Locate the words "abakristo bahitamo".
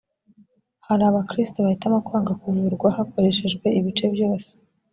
1.05-1.97